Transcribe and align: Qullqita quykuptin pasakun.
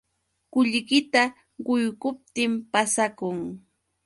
Qullqita 0.53 1.23
quykuptin 1.65 2.51
pasakun. 2.71 3.37